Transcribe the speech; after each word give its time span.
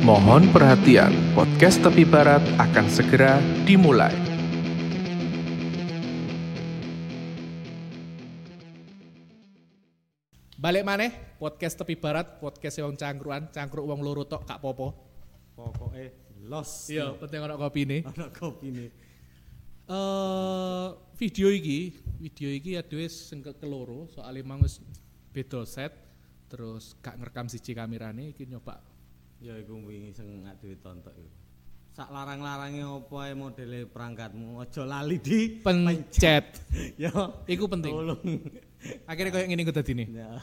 Mohon 0.00 0.48
perhatian, 0.48 1.12
podcast 1.36 1.84
Tepi 1.84 2.08
Barat 2.08 2.40
akan 2.56 2.88
segera 2.88 3.36
dimulai. 3.68 4.08
Balik 10.56 10.88
maneh 10.88 11.12
podcast 11.36 11.76
tepi 11.76 12.00
barat, 12.00 12.40
podcast 12.40 12.80
wong 12.80 12.96
cangkruan, 12.96 13.52
cangkruk 13.52 13.84
wong 13.84 14.00
loro 14.00 14.24
tok 14.24 14.48
gak 14.48 14.64
popo. 14.64 14.96
Pokoknya 15.52 16.08
los. 16.48 16.88
Iya, 16.88 17.20
penting 17.20 17.44
ana 17.44 17.60
kopine. 17.60 18.00
Ana 18.08 18.32
kopi 18.32 18.72
nih. 18.72 18.88
Eh 19.84 20.88
video 21.20 21.52
iki, 21.52 21.92
video 22.16 22.48
iki 22.48 22.80
aduh 22.80 23.04
sing 23.04 23.44
ke 23.44 23.52
keloro, 23.52 24.08
soalnya 24.08 24.48
emang 24.48 24.64
wis 24.64 24.80
beda 25.36 25.60
set, 25.68 25.92
terus 26.48 26.96
gak 27.04 27.20
ngerekam 27.20 27.52
siji 27.52 27.76
kamerane 27.76 28.32
iki 28.32 28.48
nyoba. 28.48 28.89
Ya 29.40 29.56
iku 29.56 29.80
wingi 29.80 30.12
sing 30.12 30.44
adewe 30.44 30.76
tonton 30.78 31.12
iku. 31.16 31.30
Sak 31.90 32.12
larang-larange 32.12 32.84
opo 32.86 33.18
ae 33.18 33.32
modele 33.34 33.88
perangkatmu 33.88 34.60
aja 34.60 34.84
lali 34.84 35.16
di 35.18 35.58
Pencet. 35.58 36.60
ya 37.02 37.10
Iku 37.48 37.66
penting. 37.66 37.90
tolong. 37.90 38.20
Akhirnya 39.08 39.32
koyo 39.32 39.44
ngene 39.48 39.62
iku 39.64 39.72
dadine. 39.74 40.04
Ya. 40.12 40.38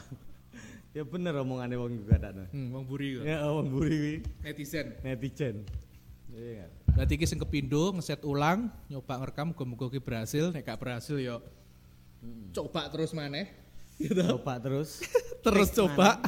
Ya 0.92 1.02
bener 1.06 1.38
omongane 1.38 1.78
wong 1.78 1.94
iku 1.94 2.06
kadane. 2.10 2.50
Hmm, 2.50 2.74
wong 2.74 2.84
buri 2.84 3.16
kok. 3.16 3.24
Ya 3.24 3.46
wong 3.48 3.66
buri 3.70 3.94
kuwi 3.96 4.14
Netizen. 4.44 4.86
netizen. 5.00 5.56
Iya 6.34 6.66
kan. 6.66 6.70
Berarti 6.98 7.12
iki 7.14 7.26
sing 7.30 7.38
kepindo 7.38 7.94
ngeset 7.94 8.26
ulang, 8.26 8.66
nyoba 8.90 9.22
ngerekam 9.22 9.54
muga-muga 9.54 9.86
ki 9.88 10.02
berhasil, 10.02 10.50
nek 10.50 10.66
gak 10.66 10.78
berhasil 10.82 11.16
ya 11.16 11.38
coba 12.50 12.90
terus 12.90 13.14
maneh. 13.14 13.46
Gitu. 13.96 14.18
Coba 14.20 14.58
terus. 14.64 15.00
Terus 15.40 15.70
coba. 15.70 16.18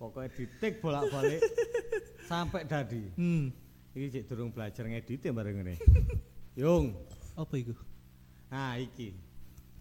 Pokoknya 0.00 0.32
ditik 0.32 0.80
bolak-balik 0.80 1.44
sampai 2.30 2.64
dadi. 2.64 3.12
Hmm. 3.20 3.52
Iki 3.92 4.06
cek 4.08 4.24
durung 4.32 4.48
belajar 4.48 4.88
ngedit 4.88 5.28
ya 5.28 5.32
bareng 5.36 5.60
ngene. 5.60 5.76
Yung. 6.60 6.96
Apa 7.36 7.52
iku? 7.60 7.76
Nah 8.48 8.80
iki. 8.80 9.12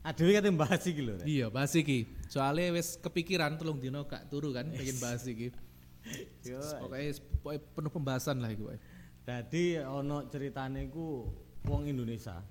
Adewe 0.04 0.36
kate 0.36 0.52
bahas 0.52 0.84
iki 0.84 1.00
lho. 1.00 1.16
Iya, 1.24 1.48
bahas 1.48 1.72
iki. 1.72 2.04
Soalnya 2.28 2.76
wis 2.76 3.00
kepikiran 3.00 3.56
telung 3.56 3.80
dino 3.80 4.04
gak 4.04 4.28
turu 4.28 4.52
kan 4.52 4.68
pengen 4.68 5.00
bahas 5.00 5.24
iki. 5.24 5.56
Yo. 6.52 6.60
Pokoknya 6.60 7.16
pokoknya 7.40 7.60
penuh 7.72 7.92
pembahasan 7.96 8.44
lah 8.44 8.52
iku. 8.52 8.76
wae. 8.76 8.80
Dadi 9.24 9.80
ana 9.80 10.28
ceritane 10.28 10.92
ku 10.92 11.32
wong 11.64 11.88
Indonesia 11.88 12.44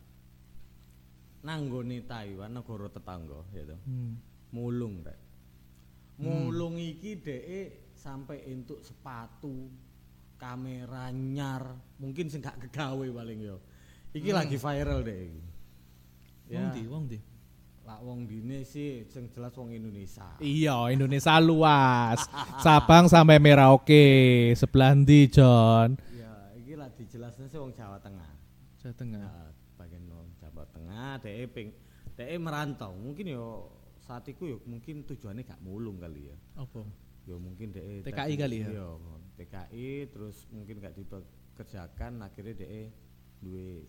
nanggone 1.45 2.01
Taiwan 2.09 2.49
negara 2.49 2.89
tetangga 2.89 3.45
gitu. 3.53 3.77
Hmm. 3.85 4.17
Mulung 4.57 5.05
rek. 5.05 5.28
Mulung 6.19 6.75
iki 6.83 7.19
dheke 7.23 7.95
sampai 7.95 8.43
entuk 8.51 8.83
sepatu, 8.83 9.71
kamera 10.35 11.15
nyar, 11.15 11.79
mungkin 11.99 12.27
sing 12.27 12.43
gak 12.43 12.59
kegawe 12.67 13.07
paling 13.07 13.39
yo. 13.39 13.63
Iki 14.11 14.31
lagi 14.35 14.59
viral 14.59 15.07
deh 15.07 15.19
iki. 15.31 15.43
Wong 16.49 16.65
ndi, 16.75 16.83
wong 16.89 17.03
ndi? 17.07 17.19
Lah 17.87 17.99
wong 18.03 18.27
dine 18.29 18.67
sih 18.67 19.07
sing 19.09 19.31
jelas 19.31 19.55
wong 19.55 19.71
Indonesia. 19.71 20.27
Iya, 20.43 20.91
Indonesia 20.91 21.39
luas. 21.39 22.27
Sabang 22.65 23.07
sampai 23.07 23.39
Merauke. 23.39 24.07
Sebelah 24.59 24.93
ndi, 24.99 25.29
John? 25.31 25.97
Ya, 26.13 26.53
iki 26.59 26.75
lah 26.75 26.91
dijelasne 26.93 27.47
sih 27.47 27.61
wong 27.61 27.71
Jawa 27.73 28.01
Tengah. 28.03 28.33
Jawa 28.81 28.95
Tengah. 28.97 29.23
Nah, 29.23 29.49
bagian 29.79 30.03
wong 30.11 30.29
Jawa 30.43 30.67
Tengah 30.75 31.23
dhek 31.23 31.55
ping 31.55 31.69
dhek 32.19 32.35
merantau 32.43 32.91
mungkin 32.99 33.31
yo 33.31 33.71
saat 34.09 34.25
itu 34.25 34.43
yo 34.47 34.59
mungkin 34.65 35.05
tujuannya 35.05 35.45
gak 35.45 35.61
mulung 35.61 36.01
kali 36.01 36.33
ya 36.33 36.37
Apa? 36.57 36.81
yo 37.23 37.37
mungkin 37.37 37.69
dhek 37.71 38.09
TKI 38.09 38.35
kali 38.35 38.57
ya? 38.65 38.69
yo 38.75 38.97
TKI 39.37 39.89
terus 40.09 40.49
mungkin 40.49 40.81
gak 40.81 40.97
dipekerjakan 40.97 42.25
akhirnya 42.25 42.57
dhek 42.57 42.89
duwe 43.39 43.85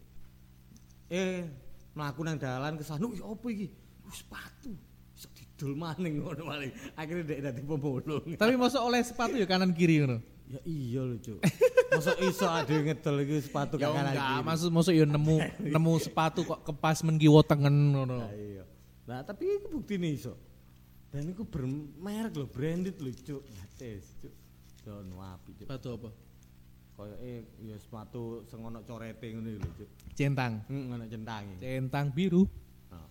eh 1.07 1.47
mlaku 1.95 2.21
nang 2.21 2.35
dalan 2.35 2.75
ke 2.75 2.83
sana 2.83 3.07
wis 3.07 3.23
opo 3.23 3.47
iki 3.47 3.71
wis 4.03 4.19
sepatu 4.19 4.75
iso 5.15 5.31
didol 5.31 5.73
maning 5.73 6.13
ngono 6.21 6.43
maling 6.43 6.71
akhirnya 6.93 7.23
dhek 7.25 7.39
dadi 7.41 7.61
pemulung 7.63 8.23
Tapi 8.35 8.53
masuk 8.55 8.81
oleh 8.83 8.99
sepatu 9.01 9.35
ya 9.35 9.47
kanan 9.47 9.71
kiri 9.71 10.03
ngono. 10.03 10.19
ya 10.49 10.59
iya 10.65 11.01
lho 11.01 11.15
cuk 11.15 11.39
masa 11.93 12.11
iso 12.19 12.43
ada 12.43 12.67
yang 12.67 12.85
ngedol 12.85 13.21
iki 13.21 13.37
sepatu 13.39 13.77
Ya 13.77 13.87
kanan 13.87 14.11
enggak, 14.11 14.27
kiri? 14.35 14.45
maksud 14.45 14.69
maksud 14.69 14.93
ya 14.93 15.05
nemu 15.05 15.35
nemu 15.79 15.91
sepatu 15.97 16.41
kok 16.43 16.59
kepas 16.65 17.05
men 17.05 17.15
tengen 17.21 17.75
ngono. 17.95 18.17
Nah, 18.19 18.33
iya. 18.33 18.63
Nah, 19.09 19.25
tapi 19.25 19.57
itu 19.57 19.65
bukti 19.73 19.97
nih 19.97 20.13
iso. 20.13 20.37
Dan 21.09 21.33
itu 21.33 21.41
bermerek 21.41 22.37
loh, 22.37 22.45
branded 22.45 23.01
loh, 23.01 23.09
cuk. 23.09 23.41
Ngates, 23.41 24.05
cuk. 24.21 24.33
Don 24.85 25.09
wapi, 25.17 25.57
cuk. 25.57 25.65
Sepatu 25.65 25.89
apa? 25.97 26.09
Kayak 26.99 27.19
eh 27.23 27.41
ya 27.63 27.77
sepatu 27.79 28.43
sing 28.45 28.61
ono 28.61 28.85
corete 28.85 29.33
ngono 29.33 29.49
lho, 29.49 29.69
cuk. 29.73 29.89
Centang. 30.13 30.61
Hmm, 30.69 30.93
ono 30.93 31.09
centange. 31.09 31.57
Centang 31.57 32.13
biru. 32.13 32.45
Nah, 32.93 33.09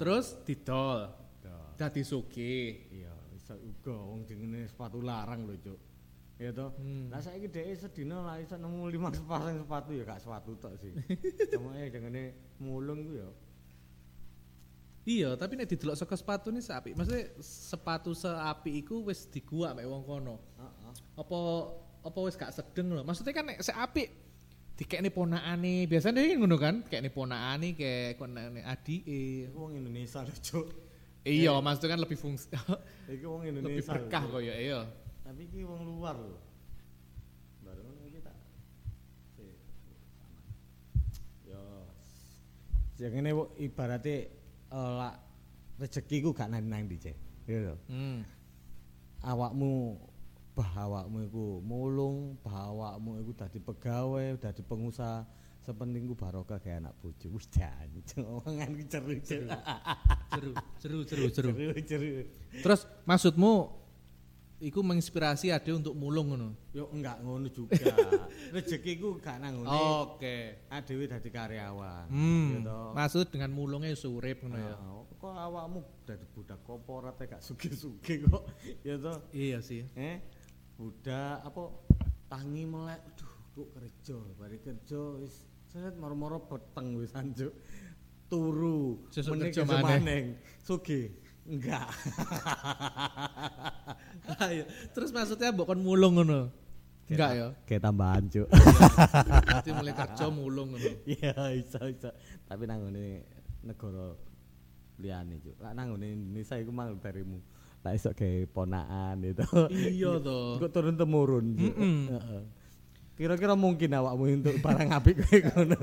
Terus 0.00 0.40
didol. 0.48 1.20
Dadi 1.76 2.00
sugih. 2.00 2.88
Iya, 2.88 3.12
iso 3.36 3.52
uga 3.60 3.92
wong 3.92 4.24
jenenge 4.24 4.72
sepatu 4.72 5.04
larang 5.04 5.44
lho, 5.44 5.60
cuk. 5.60 5.80
Ya 6.40 6.56
toh. 6.56 6.72
Hmm. 6.80 7.12
Lah 7.12 7.20
saiki 7.20 7.52
dhek 7.52 7.76
sedina 7.76 8.24
lah 8.24 8.40
iso 8.40 8.56
nemu 8.56 8.88
5 8.88 9.20
sepasang 9.20 9.56
sepatu 9.60 9.90
ya 9.92 10.02
gak 10.08 10.20
sepatu 10.24 10.50
tok 10.56 10.74
sih. 10.80 10.90
Cuma 11.52 11.76
eh 11.76 11.92
jengene 11.92 12.56
mulung 12.56 13.04
ku 13.04 13.12
ya. 13.20 13.28
Iya, 15.02 15.34
tapi 15.34 15.58
nek 15.58 15.66
didelok 15.66 15.98
saka 15.98 16.14
sepatu 16.14 16.54
ini 16.54 16.62
seapi. 16.62 16.94
Maksudnya 16.94 17.34
sepatu 17.42 18.14
seapi 18.14 18.86
iku 18.86 19.02
wis 19.02 19.26
diguak 19.26 19.74
mek 19.74 19.86
wong 19.90 20.06
kono. 20.06 20.38
Heeh. 20.38 20.92
Apa 21.18 21.38
apa 22.06 22.18
wis 22.22 22.38
gak 22.38 22.54
sedeng 22.54 22.94
lho. 22.94 23.02
Maksudnya 23.02 23.34
kan 23.34 23.50
nek 23.50 23.58
seapi 23.66 24.06
dikekne 24.78 25.10
ponakane, 25.10 25.90
biasanya 25.90 26.22
kan 26.22 26.38
ngono 26.38 26.56
kan, 26.56 26.74
kekne 26.86 27.10
ponakane 27.10 27.74
kayak 27.74 28.14
konane 28.14 28.62
adike. 28.62 29.50
Wong 29.50 29.74
Indonesia 29.74 30.22
lho, 30.22 30.34
cuk. 30.38 30.66
Iya, 31.22 31.54
maksudnya 31.58 31.94
kan 31.94 32.00
lebih 32.02 32.18
fungsi 32.18 32.50
Iki 33.14 33.26
wong 33.26 33.42
lebih 33.46 33.58
Indonesia. 33.58 33.90
lho, 33.90 34.06
berkah 34.06 34.22
kok 34.26 34.42
ya, 34.42 34.54
iya. 34.54 34.80
Tapi 35.26 35.40
iki 35.50 35.66
wong 35.66 35.82
luar 35.82 36.14
lho. 36.14 36.38
Baru 37.66 37.80
ngono 37.90 38.06
iki 38.06 38.22
tak. 38.22 38.38
Si, 39.34 39.50
sama. 40.14 40.38
Yo. 41.46 41.62
Sing 42.94 43.10
ngene 43.10 43.30
eh, 43.34 44.41
lak 44.72 45.14
rezeki 45.76 46.24
ku 46.24 46.30
gak 46.32 46.48
nang 46.48 46.64
nang 46.66 46.88
ndi, 46.88 46.96
Cek. 46.96 47.16
Ya 47.48 47.58
lho. 47.60 47.76
Hmm. 47.90 48.24
Awakmu 49.22 50.00
bah 50.52 50.72
awakmu 50.76 51.18
iku 51.28 51.44
mulung, 51.64 52.36
bah 52.44 52.70
awakmu 52.70 53.20
iku 53.22 53.32
dadi 53.36 53.58
pegawai, 53.60 54.40
dadi 54.40 54.62
pengusaha. 54.64 55.24
Sepenting 55.62 56.10
ku 56.10 56.18
barokah 56.18 56.58
kayak 56.58 56.82
anak 56.82 56.94
bojo. 56.98 57.38
Wis 57.38 57.46
jan, 57.46 57.86
omongan 58.18 58.74
ceru, 58.90 59.14
seru, 59.22 60.50
seru, 60.80 61.00
seru. 61.06 61.28
Ceru, 61.30 61.54
ceru. 61.86 62.08
Terus 62.66 62.82
maksudmu 63.06 63.81
iku 64.62 64.78
menginspirasi 64.80 65.50
ade 65.50 65.70
untuk 65.70 65.92
mulung 65.92 66.30
ngono. 66.30 66.54
Yo 66.70 66.86
enggak 66.88 67.18
ngono 67.18 67.50
juga. 67.50 67.82
Rezeki 68.54 68.92
ku 68.96 69.18
gak 69.18 69.36
nang 69.36 69.58
ngene. 69.58 69.74
Oke. 70.06 70.36
adewe 70.68 71.04
dadi 71.04 71.28
karyawan 71.28 72.06
Hmm. 72.06 72.48
gitu. 72.56 72.78
Maksud 72.92 73.26
dengan 73.28 73.50
mulungnya 73.50 73.90
surip 73.92 74.38
ngono 74.40 74.56
ya. 74.56 74.72
Nah, 74.72 75.02
kok 75.12 75.34
awakmu 75.34 75.78
dadi 76.02 76.26
budak 76.28 76.62
korporat 76.62 77.18
e 77.18 77.26
gak 77.26 77.42
sugih-sugih 77.42 78.22
kok 78.24 78.42
ya 78.80 78.94
toh 79.02 79.18
Iya 79.30 79.58
sih. 79.58 79.82
eh 79.92 80.22
budak 80.72 81.42
apa 81.42 81.62
tangi 82.28 82.62
melek 82.64 83.02
aduh 83.04 83.32
kok 83.52 83.68
kerja 83.72 84.16
bari 84.34 84.58
kerja 84.58 84.98
wis 85.18 85.42
set 85.64 85.94
moro-moro 85.94 86.42
peteng 86.42 86.96
wis 86.96 87.12
anjuk 87.12 87.52
turu 88.26 89.04
Sesuk 89.08 89.36
kerja 89.38 89.62
maneh. 89.62 90.40
sugih 90.58 91.12
enggak 91.44 91.86
Ayo. 94.40 94.64
Terus 94.92 95.10
maksudnya 95.10 95.50
kon 95.52 95.78
mulung 95.78 96.14
ngono. 96.16 96.50
Enggak 97.04 97.30
ya. 97.34 97.48
kayak 97.66 97.82
tambahan 97.82 98.24
cuk 98.24 98.48
Berarti 98.48 99.70
mulai 99.76 99.92
kerja 99.92 100.26
mulung 100.28 100.72
ngono. 100.72 100.90
iya 101.04 101.34
iso 101.52 101.82
iso 101.84 102.08
tapi 102.42 102.64
nang 102.64 102.80
ngene 102.82 103.26
negara 103.60 104.16
liyane 104.96 105.36
cuk 105.38 105.56
lak 105.58 105.72
nang 105.72 105.92
ngene 105.92 106.06
Indonesia 106.08 106.56
iku 106.56 106.70
mang 106.70 106.96
darimu 106.96 107.36
lak 107.82 107.94
iso 107.94 108.10
kayak 108.12 108.48
ponakan 108.48 109.18
itu 109.20 109.44
Iya 109.92 110.16
toh. 110.18 110.56
kok 110.56 110.72
turun 110.72 110.96
temurun. 110.96 111.46
Heeh. 111.52 112.42
kira-kira 113.12 113.52
mungkin 113.54 113.92
awakmu 113.92 114.24
untuk 114.32 114.56
barang 114.56 114.88
apik 114.96 115.16
kayak 115.22 115.52
ngono 115.52 115.76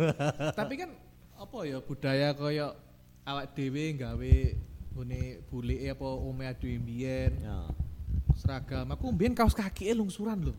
Tapi 0.55 0.73
kan 0.75 0.89
apa 1.35 1.57
ya 1.61 1.77
budaya 1.77 2.33
kaya 2.33 2.73
awak 3.21 3.53
dhewe 3.53 3.93
gawe 3.93 4.35
ngene 4.95 5.41
bulike 5.47 5.91
apa 5.93 6.07
ome 6.07 6.43
adewe 6.47 6.77
mbiyen 6.79 7.33
ya 7.39 7.67
seragam. 8.35 8.87
Aku 8.95 9.11
mbiyen 9.11 9.35
kaos 9.35 9.53
kaki 9.53 9.91
lungsuran 9.93 10.39
lho. 10.43 10.55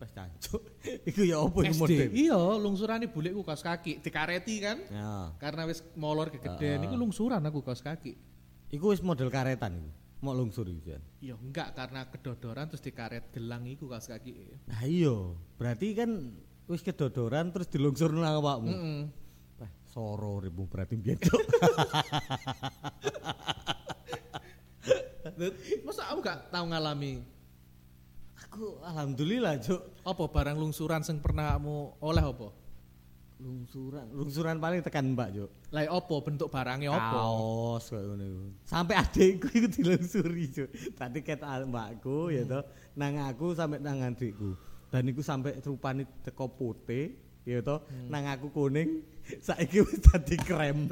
wis 0.00 0.16
cancuk 0.16 0.64
iku 1.12 1.28
ya 1.28 1.36
opo 1.44 1.60
SD. 1.60 1.76
model 1.76 2.08
Iya, 2.16 2.40
lungsurane 2.56 3.04
bulikku 3.12 3.44
kaos 3.44 3.60
kaki, 3.60 4.00
dikareti 4.00 4.56
kan. 4.64 4.80
ya 4.88 5.28
Karena 5.36 5.68
wis 5.68 5.84
molor 5.92 6.32
kegedean 6.32 6.88
iku 6.88 6.96
lungsuran 6.96 7.44
aku 7.44 7.60
kaos 7.60 7.84
kaki. 7.84 8.16
iku 8.72 8.96
wis 8.96 9.04
model 9.04 9.28
karetan 9.28 9.76
iku 9.76 9.90
mau 10.24 10.32
lungsur 10.32 10.64
iki 10.72 10.80
Jan. 10.88 11.04
Ya 11.20 11.36
enggak 11.36 11.76
karena 11.76 12.08
kedodoran 12.08 12.68
terus 12.72 12.80
dikaret 12.80 13.28
gelang 13.28 13.68
iku 13.68 13.92
kaos 13.92 14.08
kaki. 14.08 14.32
Nah 14.68 14.80
iya, 14.88 15.12
berarti 15.60 15.92
kan 15.92 16.32
wis 16.64 16.80
kedodoran 16.80 17.52
terus 17.52 17.68
dilungsur 17.68 18.08
nang 18.08 18.24
awakmu. 18.24 18.72
Heeh. 18.72 19.00
Wah, 19.04 19.19
soro 19.90 20.38
ribu 20.38 20.70
berarti 20.70 20.94
Cuk. 20.98 21.42
Masa 25.86 26.02
kamu 26.10 26.20
gak 26.22 26.52
tahu 26.52 26.64
ngalami 26.70 27.20
Aku 28.50 28.82
alhamdulillah, 28.82 29.62
Cuk. 29.62 29.78
apa 30.02 30.24
barang 30.26 30.56
lungsuran 30.58 31.06
sing 31.06 31.22
pernah 31.22 31.54
kamu 31.54 32.02
oleh 32.02 32.24
apa? 32.24 32.50
Lungsuran, 33.40 34.04
lungsuran 34.12 34.56
paling 34.58 34.82
tekan 34.82 35.14
Mbak, 35.14 35.28
Cuk. 35.38 35.50
Lah 35.70 35.86
apa 35.86 36.14
bentuk 36.18 36.50
barangnya 36.50 36.90
apa? 36.90 37.14
Kaos 37.14 37.84
kayak 37.88 38.04
ngono 38.10 38.24
iku. 38.26 38.42
Sampai 38.66 38.94
adikku 38.98 39.46
iku 39.54 39.68
dilungsuri, 39.70 40.44
Cuk. 40.50 40.68
Tadi 40.98 41.18
ket 41.22 41.40
mbakku 41.46 42.34
ya 42.34 42.42
toh, 42.42 42.66
nang 42.98 43.22
aku 43.22 43.54
sampai 43.54 43.78
nang 43.78 44.02
adikku. 44.02 44.58
Dan 44.90 45.06
iku 45.06 45.22
sampai 45.22 45.54
rupane 45.62 46.02
teko 46.26 46.50
putih, 46.50 47.14
ya 47.46 47.62
toh, 47.62 47.86
nang 48.10 48.26
aku 48.26 48.50
kuning, 48.50 49.06
saiki 49.38 49.78
wis 49.86 50.00
dadi 50.02 50.36
krem. 50.40 50.86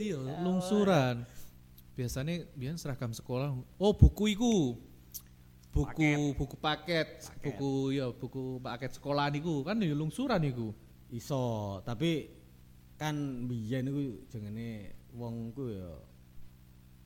Iya, 0.00 0.16
lungsuran. 0.16 1.28
Biasanya 1.92 2.48
biar 2.56 2.72
seragam 2.80 3.12
sekolah. 3.12 3.52
Oh, 3.76 3.92
buku 3.92 4.32
iku. 4.32 4.80
Buku 5.70 6.34
buku 6.34 6.56
paket, 6.56 7.30
buku 7.44 7.94
ya 7.94 8.10
buku 8.10 8.58
paket 8.58 8.96
sekolah 8.96 9.30
niku 9.30 9.62
kan 9.62 9.76
ya 9.78 9.92
lungsuran 9.92 10.40
niku. 10.40 10.72
Iso, 11.12 11.78
tapi 11.84 12.32
kan 12.98 13.46
biyen 13.46 13.92
iku 13.92 14.24
jenenge 14.32 14.96
wong 15.14 15.54
ku 15.54 15.68
ya 15.70 15.94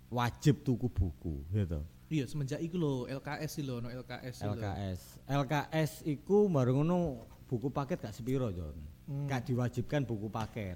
wajib 0.08 0.64
tuku 0.64 0.86
buku, 0.88 1.44
ya 1.52 1.66
toh. 1.68 1.84
Iya, 2.08 2.24
semenjak 2.30 2.62
iku 2.62 2.76
lho 2.78 2.92
LKS 3.10 3.52
lho, 3.66 3.82
no 3.82 3.88
LKS 3.90 4.36
lho. 4.46 4.54
LKS. 4.54 5.00
LKS 5.28 5.92
iku 6.08 6.46
bareng 6.46 6.78
ngono 6.84 7.26
buku 7.54 7.70
paket 7.70 8.02
gak 8.02 8.10
sepiro, 8.10 8.50
Jon. 8.50 8.74
Hmm. 9.06 9.30
Gak 9.30 9.46
diwajibkan 9.46 10.02
buku 10.02 10.26
paket. 10.26 10.74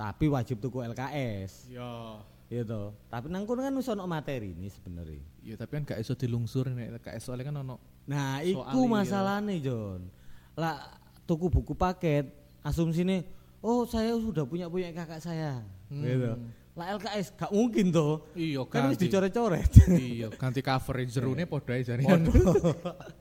Tapi 0.00 0.32
wajib 0.32 0.64
tuku 0.64 0.80
LKS. 0.80 1.68
Ya. 1.68 2.16
Iya 2.48 2.64
toh. 2.64 2.96
Tapi 3.12 3.28
nang 3.28 3.44
kono 3.44 3.60
kan 3.60 3.76
wis 3.76 3.86
ono 3.86 4.08
materi 4.08 4.56
ini 4.56 4.72
sebenarnya. 4.72 5.20
Iya, 5.44 5.54
tapi 5.60 5.76
kan 5.76 5.82
gak 5.84 6.00
iso 6.00 6.16
dilungsur 6.16 6.72
nek 6.72 6.98
LKS 6.98 7.28
soalnya 7.28 7.52
kan 7.52 7.56
ono 7.60 7.76
Nah, 8.08 8.40
iku 8.42 8.64
iya. 8.82 8.90
masalahnya, 8.90 9.54
Jon. 9.60 10.08
Lah 10.56 10.98
tuku 11.28 11.46
buku 11.46 11.76
paket, 11.76 12.26
asumsine 12.64 13.22
oh 13.60 13.84
saya 13.84 14.16
sudah 14.16 14.48
punya 14.48 14.66
punya 14.72 14.88
kakak 14.90 15.20
saya. 15.20 15.60
Hmm. 15.92 16.00
Gitu. 16.02 16.32
Lah 16.74 16.86
LKS 16.96 17.36
gak 17.36 17.52
mungkin 17.52 17.92
toh. 17.92 18.24
Iya, 18.32 18.64
Kan 18.66 18.90
ganti. 18.90 19.04
dicoret-coret. 19.06 19.70
iya, 20.00 20.26
ganti 20.32 20.64
cover 20.64 20.96
jerune 21.06 21.44
padha 21.44 21.76
ae 21.76 21.84
jare. 21.84 22.02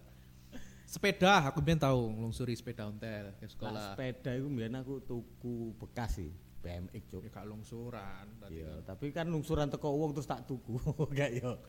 sepeda, 0.89 1.45
aku 1.45 1.61
biyen 1.61 1.77
tahu 1.77 2.09
nglungsuri 2.09 2.57
sepeda 2.57 2.89
ontel 2.89 3.29
ke 3.37 3.45
Lah 3.45 3.49
sekolah. 3.53 3.87
sepeda 3.93 4.31
iku 4.33 4.47
mbiyen 4.49 4.73
aku 4.73 4.97
tuku 5.05 5.77
bekas 5.77 6.17
sih, 6.17 6.33
BMX, 6.59 7.03
Cuk. 7.07 7.21
Ya 7.21 7.29
gak 7.29 7.45
lungsuran 7.45 8.25
tadi. 8.41 8.65
Iya, 8.65 8.81
tapi 8.81 9.13
kan 9.13 9.29
lungsuran 9.29 9.69
teko 9.69 9.93
uang 9.93 10.17
terus 10.17 10.25
tak 10.25 10.49
tuku. 10.49 10.81
Enggak 11.13 11.29
yo. 11.37 11.61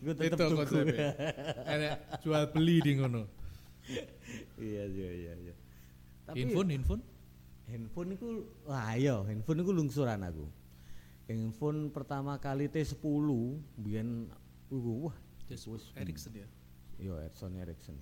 Iku 0.00 0.10
tetep 0.16 0.32
Itu 0.32 0.44
tuku. 0.48 0.56
konsepnya. 0.56 1.08
Enak 1.68 1.94
jual 2.24 2.42
beli 2.48 2.76
di 2.80 2.92
ngono. 2.96 3.28
iya, 4.56 4.84
iya, 4.88 5.10
iya, 5.12 5.32
iya. 5.36 5.54
Tapi 6.24 6.40
Handphone, 6.40 6.70
handphone. 6.70 7.02
handphone 7.66 8.08
iku 8.14 8.28
wah 8.64 8.94
iya, 8.94 9.20
handphone 9.20 9.58
iku 9.60 9.70
lungsuran 9.70 10.24
aku. 10.24 10.46
Handphone 11.28 11.92
pertama 11.92 12.38
kali 12.38 12.66
T10 12.66 12.96
biyen 13.76 14.32
wah 14.72 15.12
wis 15.52 15.84
Ericsson 15.92 16.32
ya. 16.34 16.48
Iya, 16.96 17.28
Sony 17.34 17.60
Ericsson. 17.60 17.98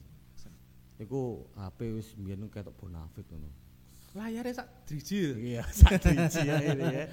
Iku 1.01 1.49
HP 1.57 1.79
wis 1.97 2.13
biyen 2.13 2.45
ketok 2.53 2.77
bonafit 2.77 3.25
ngono. 3.33 3.49
Layarnya 4.13 4.61
sak 4.61 4.69
driji. 4.85 5.33
Iya, 5.57 5.65
sak 5.81 5.97
driji 5.97 6.45
ya 6.45 6.57
ini 6.61 6.85
ya. 6.85 7.05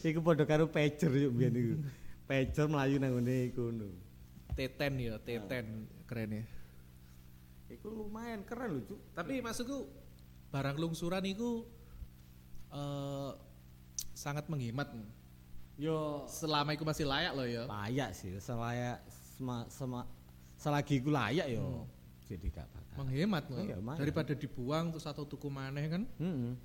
iku 0.00 0.24
padha 0.24 0.48
karo 0.48 0.64
pager 0.70 1.12
yo 1.12 1.28
biyen 1.28 1.52
iku. 1.52 1.74
Pager 2.24 2.66
mlayu 2.72 2.96
nang 2.96 3.20
ngene 3.20 3.52
iku 3.52 3.68
ngono. 3.68 3.92
T10 4.56 4.92
ya, 4.96 5.14
T10 5.20 5.66
keren 6.08 6.30
ya. 6.40 6.44
Iku 7.68 7.92
lumayan 7.92 8.40
keren 8.48 8.80
lho, 8.80 8.80
Cuk. 8.88 9.00
Tapi 9.12 9.44
maksudku 9.44 9.84
barang 10.48 10.80
lungsuran 10.80 11.20
itu 11.28 11.68
eh 12.72 13.30
sangat 14.16 14.48
menghemat. 14.48 14.88
Yo 15.76 16.24
Selama 16.24 16.72
itu 16.72 16.88
masih 16.88 17.04
layak 17.04 17.36
loh 17.36 17.44
ya. 17.44 17.68
layak 17.68 18.16
sih, 18.16 18.32
selayak 18.40 19.04
sema, 19.36 19.68
sema, 19.68 20.00
selagi 20.56 21.04
iku 21.04 21.12
layak 21.12 21.52
yo. 21.52 21.84
Jadi 22.26 22.50
gak 22.50 22.66
bakal. 22.66 22.94
Menghemat 23.06 23.44
loh. 23.46 23.62
Iya. 23.62 23.78
Daripada 23.78 24.32
dibuang 24.34 24.90
terus 24.90 25.06
atau 25.06 25.22
tuku 25.22 25.46
maneh 25.46 25.86
kan. 25.86 26.02
Mm-mm. 26.18 26.58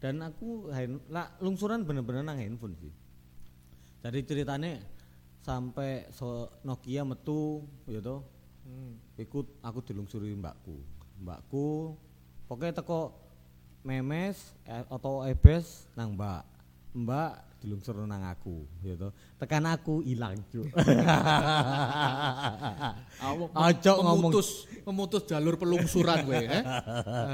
Dan 0.00 0.22
aku 0.24 0.70
hand, 0.72 1.02
lah, 1.12 1.28
lungsuran 1.42 1.84
bener-bener 1.84 2.24
nang 2.24 2.38
handphone 2.38 2.78
sih. 2.78 2.94
Jadi 4.00 4.24
ceritanya 4.24 4.80
sampai 5.44 6.08
so, 6.14 6.48
Nokia 6.64 7.04
metu 7.04 7.68
ya 7.84 8.00
toh, 8.00 8.24
Hmm. 8.60 9.00
ikut 9.16 9.46
aku 9.64 9.80
dilungsuri 9.82 10.36
mbakku. 10.36 10.78
Mbakku 11.20 11.96
pokoknya 12.46 12.84
teko 12.84 13.16
memes 13.82 14.52
eh, 14.68 14.84
atau 14.86 15.24
ebes 15.24 15.88
nang 15.96 16.14
mbak. 16.14 16.44
Mbak 16.90 17.60
dilungsur 17.60 17.92
nang 18.08 18.24
aku 18.24 18.64
toh. 18.96 19.12
Tekan 19.36 19.68
aku 19.68 20.00
ilang, 20.08 20.40
Cuk. 20.48 20.64
Ojo 23.52 23.92
ngomong. 24.00 24.32
memutus 24.32 24.64
memutus 24.82 25.22
jalur 25.28 25.60
pelungsuran 25.60 26.24
gue 26.24 26.40
ya. 26.48 26.60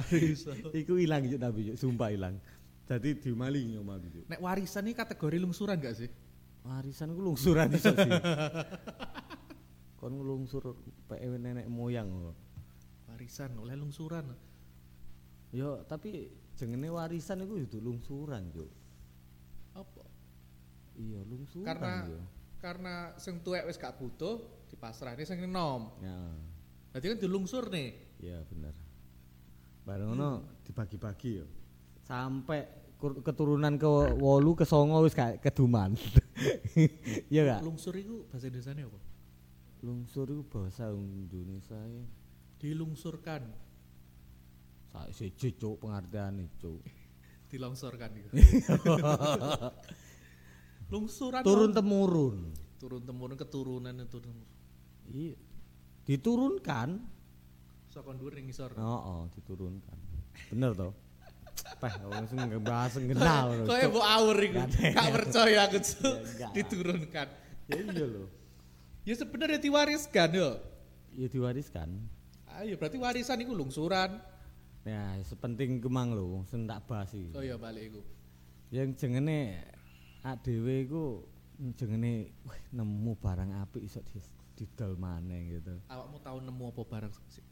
Iku 0.82 0.98
ilang 0.98 1.30
Cuk 1.30 1.40
tapi 1.40 1.60
Cuk, 1.72 1.76
sumpah 1.78 2.10
ilang. 2.10 2.34
Jadi 2.90 3.22
dimaling 3.22 3.78
yo 3.78 3.86
aku 3.86 4.06
Cuk. 4.10 4.24
Nek 4.26 4.40
warisan 4.42 4.90
ini 4.90 4.98
kategori 4.98 5.38
lungsuran 5.38 5.78
gak 5.78 5.94
sih? 5.94 6.10
Warisan 6.66 7.14
ku 7.14 7.22
lungsuran 7.22 7.70
iso 7.70 7.94
sih. 7.94 8.10
Kon 10.02 10.12
ngelungsur 10.12 10.74
PE 11.06 11.26
nenek 11.38 11.70
moyang 11.70 12.10
lho. 12.10 12.34
Warisan 13.06 13.54
oleh 13.62 13.78
lungsuran. 13.78 14.26
Yo, 15.54 15.86
tapi 15.86 16.28
jengene 16.58 16.90
warisan 16.90 17.46
iku 17.46 17.54
itu 17.62 17.78
lungsuran, 17.78 18.50
Cuk. 18.50 18.85
Iya, 20.96 21.20
lungsuran 21.28 21.66
Karena 21.68 21.92
yo. 22.08 22.20
karena 22.56 22.94
sing 23.20 23.44
tuwek 23.44 23.68
wis 23.68 23.76
gak 23.76 24.00
butuh 24.00 24.40
dipasrahne 24.66 25.22
sing 25.22 25.44
enom. 25.44 25.92
Ya, 26.00 26.18
Berarti 26.90 27.06
kan 27.12 27.18
dilungsur 27.20 27.68
nih. 27.68 27.88
iya 28.18 28.40
bener. 28.48 28.72
Bareng 29.84 30.16
ngono 30.16 30.60
dibagi-bagi 30.64 31.30
yo. 31.38 31.46
Sampai 32.02 32.64
keturunan 32.96 33.76
ke 33.76 33.86
wolu 34.16 34.56
ke 34.56 34.64
songo 34.64 35.04
wis 35.04 35.12
gak 35.12 35.40
keduman. 35.40 35.92
Iya 37.32 37.56
gak? 37.56 37.60
Lungsur 37.64 37.96
itu 37.96 38.28
bahasa 38.28 38.48
Indonesia 38.48 38.72
apa? 38.76 39.00
Lungsur 39.80 40.26
iku 40.28 40.42
bahasa 40.48 40.92
Indonesia 40.92 41.76
ya. 41.76 42.04
Dilungsurkan, 42.56 43.42
Sak 44.92 45.12
siji 45.12 45.56
cuk 45.56 45.80
pengertiane 45.80 46.48
cuk. 46.56 46.80
dilongsorkan 47.52 48.10
gitu. 48.16 48.28
Lungsuran 50.86 51.42
Turun 51.42 51.70
dong. 51.70 51.76
temurun. 51.76 52.36
turun 52.76 53.02
temurun 53.02 53.34
keturunan 53.34 53.94
turun 54.06 54.36
Iya. 55.10 55.34
Diturunkan. 56.04 57.02
saka 57.86 58.12
dhuwur 58.12 58.36
ning 58.36 58.52
ngisor. 58.52 58.76
Oh, 58.76 58.84
oh, 59.00 59.22
diturunkan. 59.32 59.96
Bener 60.52 60.76
toh? 60.76 60.92
Peh, 61.80 61.94
langsung 62.04 62.36
nggak 62.36 62.60
bahas 62.60 62.92
kenal. 62.92 63.56
loh, 63.56 63.64
Kok 63.64 63.78
mbok 63.88 64.04
awur 64.04 64.36
iku. 64.36 64.60
Gak 64.60 64.68
ada. 64.68 64.88
Gak 64.92 65.08
percaya 65.16 65.58
aku 65.64 65.78
Cuk. 65.80 66.04
Ya, 66.04 66.12
enggak. 66.20 66.50
Diturunkan. 66.52 67.28
Ya 67.66 67.76
iya 67.80 68.04
loh. 68.04 68.28
Ya 69.02 69.14
sebenarnya 69.16 69.56
diwariskan 69.56 70.28
yo. 70.30 70.50
Ya 71.16 71.26
diwariskan. 71.26 71.88
Ayo 72.60 72.76
berarti 72.76 73.00
warisan 73.00 73.40
iku 73.40 73.56
lungsuran. 73.56 74.20
Ya, 74.84 75.16
sepenting 75.24 75.80
kemang 75.80 76.12
lho, 76.12 76.44
sing 76.46 76.68
tak 76.68 76.84
bahas 76.84 77.10
iki. 77.10 77.32
Oh 77.32 77.40
iya 77.40 77.56
balik 77.56 77.90
iku. 77.90 78.00
Yang 78.68 79.00
jengene 79.00 79.64
dhewe 80.34 80.82
iku 80.82 81.22
jengene 81.78 82.34
wah 82.42 82.58
nemu 82.74 83.12
barang 83.16 83.50
apik 83.62 83.86
iso 83.86 84.02
di 84.02 84.18
didol 84.56 84.96
maneh 84.96 85.60
gitu. 85.60 85.76
Awakmu 85.86 86.16
tahu 86.24 86.38
nemu 86.42 86.64
apa 86.72 86.82
barang 86.82 87.12
sih? 87.30 87.44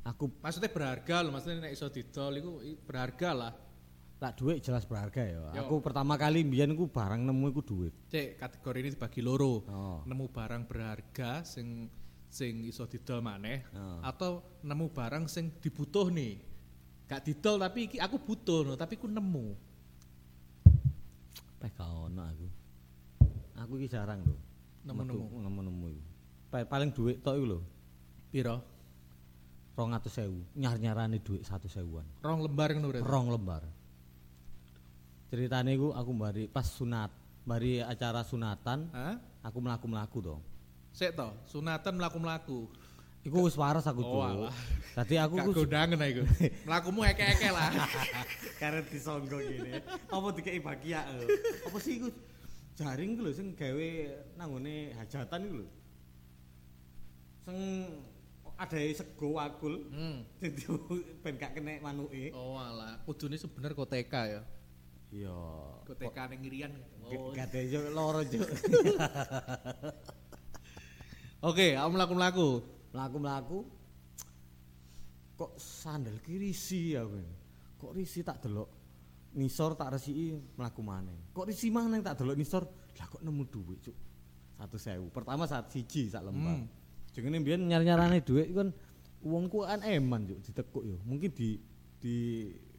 Aku 0.00 0.32
Maksudnya 0.40 0.72
berharga 0.72 1.20
loh, 1.20 1.30
maksudnya 1.30 1.68
nek 1.68 1.76
iso 1.76 1.86
didol 1.92 2.32
iku 2.40 2.50
berharga 2.88 3.30
lah. 3.36 3.52
tak 4.20 4.36
duit 4.36 4.60
jelas 4.60 4.84
berharga 4.84 5.24
ya. 5.24 5.40
Yo. 5.56 5.64
Aku 5.64 5.80
pertama 5.80 6.12
kali 6.20 6.44
mbiyen 6.44 6.76
iku 6.76 6.92
barang 6.92 7.24
nemu 7.24 7.44
iku 7.56 7.60
duit. 7.64 7.94
Cek 8.12 8.36
kategori 8.36 8.78
ini 8.84 8.90
dibagi 8.92 9.20
loro. 9.24 9.64
Oh. 9.64 10.04
Nemu 10.04 10.28
barang 10.28 10.68
berharga 10.68 11.40
sing 11.40 11.88
sing 12.28 12.68
iso 12.68 12.84
didol 12.84 13.24
maneh 13.24 13.64
Oh. 13.72 14.04
atau 14.04 14.60
nemu 14.60 14.92
barang 14.92 15.24
sing 15.24 15.56
dibutuh 15.56 16.12
nih. 16.12 16.36
Gak 17.08 17.32
didol 17.32 17.64
tapi 17.64 17.88
iki 17.88 17.96
aku 17.96 18.20
butuh 18.20 18.60
no, 18.62 18.76
tapi 18.76 19.00
aku 19.00 19.08
nemu. 19.08 19.56
Peh 21.60 21.70
gak 21.70 21.84
ono 21.86 22.22
aku. 22.24 22.46
Aku 23.60 23.72
iki 23.76 23.86
jarang 23.86 24.24
lho. 24.24 24.36
Nemu-nemu. 24.88 25.44
Nemu-nemu. 25.44 25.88
Pa- 26.48 26.64
Paling 26.64 26.88
dhuwit 26.90 27.20
tok 27.20 27.36
iku 27.36 27.46
lho. 27.46 27.60
Piro? 28.32 28.56
200.000. 29.76 30.56
Nyar-nyarane 30.56 31.20
dhuwit 31.20 31.44
100.000-an. 31.44 32.06
Rong 32.24 32.40
lembar 32.40 32.68
ngono 32.72 32.88
berarti. 32.88 33.04
Rong 33.04 33.26
lembar. 33.28 33.62
Ceritane 35.28 35.76
iku 35.76 35.92
aku 35.92 36.10
bari 36.10 36.44
pas 36.50 36.66
sunat, 36.66 37.12
bari 37.46 37.78
acara 37.78 38.26
sunatan, 38.26 38.90
Hah? 38.90 39.14
aku 39.46 39.62
mlaku-mlaku 39.62 40.18
to. 40.18 40.36
Sik 40.90 41.14
to, 41.14 41.30
sunatan 41.46 41.94
mlaku-mlaku. 41.94 42.66
Iku 43.20 43.44
wis 43.44 43.56
waras 43.56 43.84
aku 43.84 44.00
Oh, 44.00 44.16
tuh. 44.16 44.22
alah. 44.24 44.54
Tadi 44.96 45.20
aku 45.20 45.36
Gak 45.36 45.44
ku 45.44 45.52
kondangan 45.52 46.00
iku. 46.08 46.24
Mlakumu 46.64 47.04
eke-eke 47.04 47.52
lah. 47.52 47.68
karena 48.60 48.80
disonggo 48.88 49.36
gini. 49.38 49.76
Apa 50.08 50.28
dikei 50.32 50.56
bakia? 50.58 51.04
Apa 51.68 51.76
sih 51.76 52.00
iku 52.00 52.08
jaring 52.74 53.20
ku 53.20 53.28
lho 53.28 53.32
sing 53.36 53.52
gawe 53.52 53.88
nanggone 54.40 54.96
hajatan 54.96 55.40
iku 55.44 55.56
lho. 55.60 55.68
Sing 57.44 57.56
ada 58.56 58.76
sego 58.96 59.36
wakul. 59.36 59.84
Hmm. 59.92 60.24
Jadi 60.40 60.64
ben 61.22 61.36
gak 61.36 61.52
kena 61.60 61.76
manuke. 61.78 62.32
Oh 62.32 62.56
alah, 62.56 63.04
kudune 63.04 63.36
sebener 63.36 63.76
koteka 63.76 64.24
ya. 64.24 64.42
Iya. 65.12 65.36
Koteka 65.84 66.24
ning 66.32 66.40
ngirian. 66.40 66.72
Oh. 67.04 67.36
Gak 67.36 67.52
ada 67.52 67.60
yo 67.68 67.84
loro 67.92 68.24
juk. 68.24 68.48
Oke, 71.40 71.72
aku 71.72 71.90
mlaku-mlaku. 71.92 72.79
Mlaku-mlaku 72.90 73.58
kok 75.38 75.52
sandal 75.56 76.18
ki 76.20 76.34
risi 76.36 76.94
aku. 76.98 77.22
Kok 77.80 77.92
risi 77.96 78.20
tak 78.20 78.44
delok 78.44 78.80
nisor 79.34 79.78
tak 79.78 79.94
resiki 79.94 80.34
mlaku 80.58 80.82
maneh. 80.82 81.30
Kok 81.30 81.46
risi 81.46 81.70
maneh 81.70 82.02
tak 82.02 82.18
delok 82.18 82.34
nisor, 82.34 82.66
lah 82.98 83.06
kok 83.06 83.22
nemu 83.22 83.44
duit, 83.46 83.78
Cuk. 83.78 83.96
100.000. 84.58 85.08
Pertama 85.14 85.48
saat 85.48 85.72
siji 85.72 86.10
sak 86.10 86.26
lembar. 86.26 86.60
Hmm. 86.60 86.68
Jengene 87.16 87.40
mbiyen 87.40 87.64
nyar-nyarane 87.64 88.20
duit 88.20 88.52
kan 88.52 88.68
wong 89.24 89.48
ku 89.48 89.64
kan 89.64 89.80
eman, 89.86 90.26
Cuk, 90.28 90.38
ditekuk 90.44 90.84
yo. 90.84 90.96
Mungkin 91.06 91.30
di 91.32 91.56
di 92.00 92.16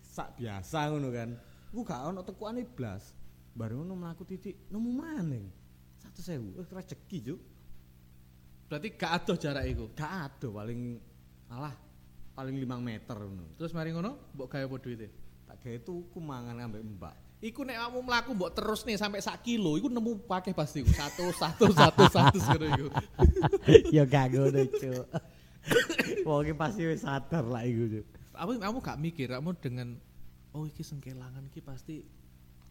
sak 0.03 0.37
biasa 0.37 0.91
ngono 0.91 1.09
kan. 1.09 1.29
Ku 1.71 1.81
gak 1.87 2.03
ono 2.11 2.21
tekukane 2.21 2.67
blas. 2.67 3.15
Baru 3.55 3.81
ngono 3.81 3.95
mlaku 3.97 4.27
titik 4.27 4.67
nemu 4.69 4.89
maneh. 4.91 5.45
100.000. 6.03 6.59
Wis 6.59 6.69
rezeki, 6.69 7.17
Cuk. 7.31 7.39
Berarti 8.71 8.95
gak 8.95 9.11
adoh 9.19 9.35
jarak 9.35 9.67
iku. 9.67 9.91
Gak 9.91 10.07
ada 10.31 10.47
paling 10.47 10.95
alah 11.51 11.75
paling 12.31 12.55
5 12.55 12.79
meter 12.79 13.17
ngono. 13.19 13.59
Terus 13.59 13.75
mari 13.75 13.91
ngono, 13.91 14.31
mbok 14.31 14.47
gawe 14.47 14.63
apa 14.63 14.75
duite? 14.79 15.07
Tak 15.43 15.59
gawe 15.59 15.77
tuku 15.83 16.17
mangan 16.23 16.55
ambek 16.55 16.79
Mbak. 16.79 17.15
Iku 17.43 17.67
nek 17.67 17.75
kamu 17.75 17.99
mlaku 18.07 18.31
mbok 18.31 18.55
terus 18.55 18.87
nih 18.87 18.95
sampai 18.95 19.19
sak 19.19 19.43
kilo, 19.43 19.75
iku 19.75 19.91
nemu 19.91 20.23
pakai 20.23 20.55
pasti 20.55 20.87
iku. 20.87 20.95
Satu, 20.95 21.35
satu, 21.35 21.67
satu, 21.75 22.03
satu 22.07 22.37
ngono 22.39 22.65
iku. 22.71 22.87
ya 23.99 24.07
gak 24.07 24.39
ngono, 24.39 24.63
Cuk. 24.71 25.05
Wong 26.31 26.41
iki 26.47 26.55
pasti 26.55 26.87
wis 26.87 27.03
sadar 27.03 27.43
lah 27.43 27.67
iku, 27.67 27.99
Cuk. 27.99 28.05
Kamu 28.31 28.51
kamu 28.55 28.77
gak 28.79 28.99
mikir 29.03 29.27
kamu 29.35 29.51
dengan 29.59 29.99
oh 30.55 30.63
iki 30.63 30.79
sengkelangan 30.79 31.43
iki 31.51 31.59
pasti 31.59 31.99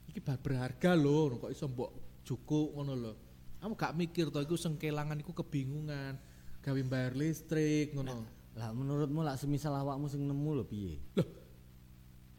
iki 0.08 0.20
berharga 0.24 0.96
loh 0.96 1.36
kok 1.36 1.52
iso 1.52 1.68
mbok 1.68 2.24
cukup 2.24 2.72
ngono 2.72 2.94
lho. 2.96 3.12
Kamu 3.60 3.76
gak 3.76 3.92
mikir 3.92 4.32
to 4.32 4.40
iku 4.40 4.56
sengkelangan 4.56 5.20
iku 5.20 5.36
kebingungan 5.36 6.16
gawe 6.60 6.80
bayar 6.84 7.12
listrik 7.12 7.92
ngono. 7.92 8.24
Lah 8.56 8.72
menurutmu 8.72 9.20
lah 9.20 9.36
semisal 9.36 9.76
awakmu 9.76 10.08
sing 10.08 10.24
nemu 10.24 10.50
lho 10.56 10.64
piye? 10.64 10.96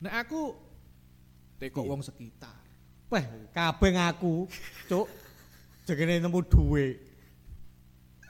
Nek 0.01 0.13
aku 0.25 0.57
tekok 1.61 1.85
Iya. 1.85 1.91
wong 1.93 2.01
sekitar. 2.01 2.57
Weh, 3.11 3.25
kabeh 3.53 3.89
ngaku, 3.93 4.47
Cuk. 4.89 5.07
Jegene 5.85 6.17
nemu 6.17 6.39
dhuwit. 6.47 6.95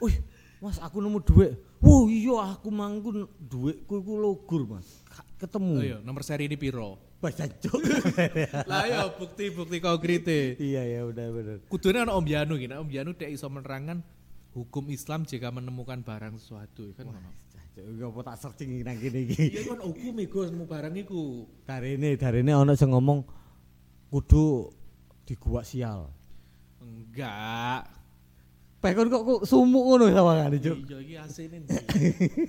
Wih, 0.02 0.16
Mas 0.60 0.76
aku 0.76 0.98
nemu 1.00 1.22
dhuwit. 1.22 1.54
Wah, 1.82 2.06
iya 2.06 2.54
aku 2.54 2.68
mangkun 2.70 3.24
dhuwitku 3.40 3.92
iku 3.98 4.12
logur, 4.14 4.62
Mas. 4.68 5.02
Ketemu. 5.40 5.74
Oh 5.74 5.82
iya, 5.82 5.98
nomor 6.02 6.22
seri 6.22 6.46
ini 6.46 6.54
piro? 6.54 6.98
Baca 7.22 7.46
Cuk. 7.46 7.78
Lah 8.70 8.82
ya 8.90 9.06
bukti-bukti 9.14 9.78
konkrete. 9.78 10.58
iya 10.58 10.82
ya 10.82 11.00
udah 11.06 11.26
bener. 11.30 11.56
Kudune 11.70 12.02
ana 12.02 12.18
Om 12.18 12.26
Yanu 12.26 12.58
gini, 12.58 12.74
Om 12.74 12.90
Yanu 12.90 13.14
dek 13.14 13.30
iso 13.30 13.46
menerangkan 13.46 14.02
hukum 14.58 14.90
Islam 14.90 15.22
jika 15.22 15.54
menemukan 15.54 16.02
barang 16.02 16.34
sesuatu 16.42 16.90
kan 16.98 17.06
ngono. 17.06 17.30
Apa 17.78 18.20
tak 18.26 18.36
searching 18.42 18.82
nang 18.82 18.98
kene 18.98 19.22
iki. 19.22 19.54
Iya 19.54 19.70
kan 19.70 19.80
hukum 19.86 20.18
iku 20.18 20.50
barang 20.66 20.94
iku. 20.98 21.46
Darene, 21.62 22.18
darene 22.18 22.52
ana 22.52 22.74
sing 22.74 22.90
ngomong 22.90 23.22
kudu 24.10 24.74
diguak 25.22 25.62
sial. 25.62 26.10
Enggak. 26.82 27.86
Peh 28.82 28.98
kon 28.98 29.06
kok, 29.06 29.22
kok 29.22 29.42
sumuk 29.46 29.94
ngono 29.94 30.10
sawangane, 30.10 30.58
Cuk. 30.58 30.90
Iya 30.90 30.98
iki 31.06 31.14
AC 31.14 31.36
ini. 31.46 31.58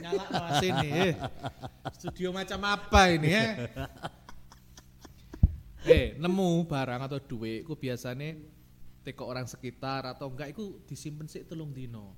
Nyala 0.01 0.23
AC 0.49 0.63
ini. 0.65 0.89
eh. 0.89 1.13
Studio 1.93 2.33
macam 2.33 2.57
apa 2.65 3.01
ini 3.13 3.29
ya? 3.37 3.69
Eh, 5.85 6.15
nemu 6.15 6.63
barang 6.65 7.01
atau 7.07 7.19
duit 7.19 7.63
iku 7.63 7.75
biasanya 7.75 8.35
teko 9.03 9.27
orang 9.27 9.45
sekitar 9.45 10.07
atau 10.07 10.31
enggak 10.31 10.55
iku 10.55 10.79
disimpen 10.87 11.27
sik 11.27 11.47
telung 11.47 11.75
dino. 11.75 12.15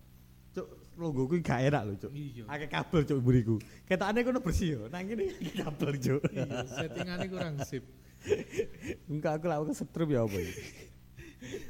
Cuk, 0.56 0.96
logo 0.96 1.28
kuwi 1.28 1.44
gak 1.44 1.68
enak 1.68 1.82
lho, 1.84 1.94
Cuk. 2.00 2.12
Iya. 2.16 2.44
Akeh 2.48 2.70
kabel 2.72 3.02
Cuk 3.04 3.20
mburiku. 3.20 3.56
Ketane 3.84 4.24
kono 4.24 4.40
bersih 4.40 4.80
yo. 4.80 4.82
Nang 4.88 5.04
kene 5.04 5.36
kabel, 5.52 6.00
Cuk. 6.00 6.22
Iya, 6.32 6.64
settingannya 6.64 7.28
kurang 7.28 7.56
sip. 7.68 7.84
Enggak 9.12 9.42
aku 9.42 9.46
lak 9.52 9.60
kesetrum 9.68 10.08
ya 10.16 10.24
apa 10.24 10.38
iki. 10.40 10.56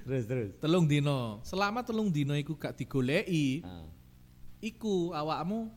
Terus 0.05 0.23
terus. 0.29 0.49
Telung 0.61 0.85
dino. 0.85 1.41
Selama 1.41 1.81
telung 1.81 2.13
dino 2.13 2.37
iku 2.37 2.53
gak 2.61 2.77
digoleki, 2.77 3.65
Nah, 3.65 3.89
iku 4.61 5.17
awakmu 5.17 5.73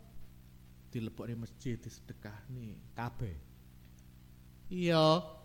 dilebokne 0.93 1.49
masjid 1.49 1.81
disedekah 1.81 2.45
nih. 2.53 2.77
kabeh. 2.93 3.37
Iya. 4.69 5.38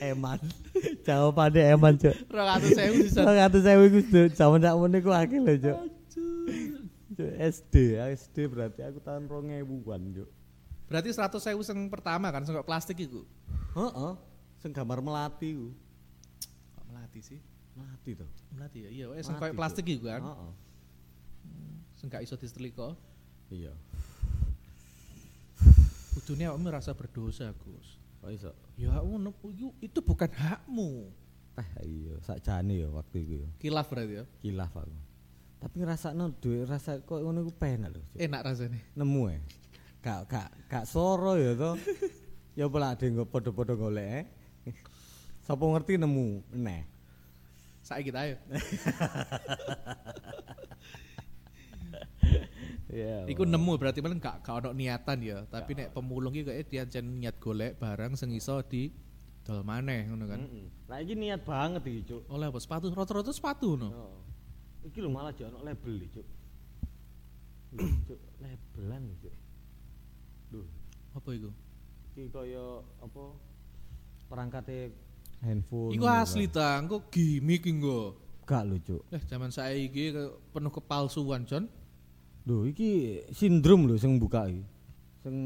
Eman. 0.00 0.38
Jawabane 1.06 1.60
eman, 1.74 1.94
Cuk. 1.98 2.14
200.000 2.30 3.02
bisa. 3.04 3.22
Lah 3.22 3.34
kata 3.46 3.58
saya 3.62 3.78
iku 3.84 4.00
zaman 4.34 4.62
sak 4.62 4.74
meneh 4.78 5.00
ku 5.02 5.10
akeh 5.10 5.38
lho, 5.38 5.54
Cuk. 5.58 5.78
Cuk, 7.14 7.32
SD, 7.36 8.00
SD 8.16 8.36
berarti 8.48 8.80
aku 8.86 8.98
tahun 9.02 9.28
2000-an, 9.28 10.00
Cuk. 10.14 10.28
Berarti 10.90 11.08
100.000 11.14 11.62
sing 11.62 11.78
pertama 11.86 12.30
kan 12.34 12.42
sing 12.42 12.54
plastik 12.66 12.98
iku. 12.98 13.22
Heeh. 13.78 14.12
Sing 14.58 14.74
gambar 14.74 14.98
melati 15.04 15.54
ku. 15.54 15.70
Kok 16.74 16.84
melati 16.90 17.20
sih? 17.22 17.38
Melati 17.78 18.10
to. 18.18 18.26
Melati 18.56 18.78
ya. 18.86 18.90
Iya, 18.90 19.06
sing 19.22 19.38
Melati, 19.38 19.42
koyo 19.46 19.58
plastik 19.58 19.84
Cuk. 19.86 19.94
iku 20.00 20.04
kan. 20.10 20.22
Heeh. 20.22 20.52
Sing 21.94 22.06
gak 22.10 22.22
iso 22.26 22.34
disetrika. 22.34 22.96
Iya. 23.52 23.70
Kudune 26.30 26.46
awakmu 26.46 26.70
merasa 26.70 26.94
berdosa, 26.94 27.50
Gus. 27.58 27.98
Kok 28.22 28.30
iso? 28.30 28.54
Ya 28.78 28.94
iku- 29.02 29.74
itu 29.82 29.98
bukan 29.98 30.30
hakmu. 30.30 31.10
Teh 31.58 31.66
iya, 31.82 32.14
sakjane 32.22 32.86
ya 32.86 32.86
waktu 32.86 33.26
iku 33.26 33.34
ya. 33.42 33.48
Kilaf 33.58 33.90
berarti 33.90 34.14
ya. 34.14 34.24
Kilaf 34.38 34.70
aku. 34.70 34.94
Tapi 35.58 35.74
ngrasakno 35.82 36.30
duwe 36.38 36.62
rasa 36.70 37.02
kok 37.02 37.18
ngono 37.18 37.42
iku 37.42 37.50
penak 37.50 37.98
lho. 37.98 38.02
Enak 38.14 38.46
rasanya. 38.46 38.78
Nemu 38.94 39.26
e. 39.26 39.42
Gak 40.06 40.30
gak 40.30 40.48
gak 40.70 40.86
soro 40.86 41.34
ya 41.34 41.50
to. 41.58 41.74
ya 42.54 42.70
pola 42.70 42.94
ade 42.94 43.10
nggo 43.10 43.26
padha-padha 43.26 43.74
golek. 43.74 44.06
eh. 44.06 44.24
Sapa 45.42 45.66
ngerti 45.66 45.98
nemu 45.98 46.46
neh. 46.54 46.86
Saiki 47.82 48.14
kita 48.14 48.22
ayo. 48.22 48.38
Iya. 52.90 53.22
Iku 53.24 53.46
nemu 53.46 53.78
berarti 53.78 54.02
paling 54.02 54.18
gak 54.18 54.42
gak 54.42 54.54
ono 54.60 54.70
niatan 54.74 55.18
ya, 55.22 55.46
tapi 55.46 55.78
nek 55.78 55.94
pemulung 55.94 56.34
iki 56.34 56.42
kayaknya 56.42 56.66
diancen 56.66 57.04
niat 57.16 57.38
golek 57.38 57.78
barang 57.78 58.18
sing 58.18 58.34
iso 58.34 58.58
di 58.66 58.90
dol 59.40 59.62
maneh 59.62 60.10
ngono 60.10 60.26
kan. 60.26 60.40
Heeh. 60.42 60.66
Nah 60.90 60.98
iki 60.98 61.14
niat 61.14 61.46
banget 61.46 61.82
iki, 61.86 62.00
Cuk. 62.10 62.22
Oleh 62.26 62.50
apa 62.50 62.58
sepatu 62.58 62.90
rata-rata 62.90 63.30
sepatu 63.30 63.78
no. 63.78 63.88
Oh. 63.88 64.18
Iki 64.82 64.98
lho 64.98 65.08
malah 65.08 65.30
jek 65.30 65.48
ono 65.48 65.62
label 65.62 66.02
iki, 66.02 66.08
Cuk. 66.18 66.26
Cuk, 68.10 68.20
labelan 68.42 69.02
iki, 69.06 69.18
Cuk. 69.22 69.34
Duh, 70.50 70.66
Apa 71.14 71.30
iku? 71.30 71.50
iki 72.10 72.26
kaya 72.26 72.66
apa 72.98 73.22
perangkate 74.26 74.90
handphone. 75.40 75.94
Iku 75.94 76.04
asli 76.04 76.50
ta, 76.50 76.74
engko 76.74 77.06
gimmick 77.06 77.64
engko. 77.64 78.18
Gak 78.42 78.66
lho, 78.66 78.76
Cuk. 78.82 79.02
Eh 79.14 79.22
zaman 79.24 79.54
saiki 79.54 80.10
ke- 80.10 80.34
penuh 80.50 80.74
kepalsuan, 80.74 81.46
John. 81.46 81.70
Duh, 82.40 82.64
iki 82.68 83.20
sindrom 83.30 83.84
lho 83.84 84.00
sing 84.00 84.16
buka 84.16 84.48
iki. 84.48 84.64
Sing 85.20 85.36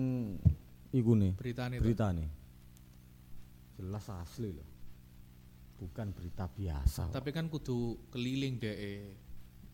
iku 0.95 1.19
nih, 1.19 1.35
Beritane 1.35 1.83
beritane. 1.83 2.27
Jelas 3.75 4.07
asli 4.07 4.55
lho. 4.55 4.65
Bukan 5.75 6.15
berita 6.15 6.47
biasa. 6.47 7.11
Tapi 7.11 7.35
kan 7.35 7.51
kudu 7.51 7.99
keliling 8.15 8.63
deh. 8.63 8.79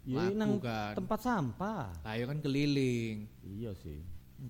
Ya 0.09 0.33
nang 0.33 0.57
kan. 0.59 0.97
tempat 0.97 1.21
sampah. 1.21 1.93
Ayo 2.09 2.25
kan 2.25 2.41
keliling. 2.41 3.29
Iya 3.45 3.77
sih. 3.77 4.01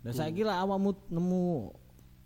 Nah 0.07 0.15
saiki 0.15 0.47
lah 0.47 0.63
awakmu 0.63 0.95
nemu 1.11 1.75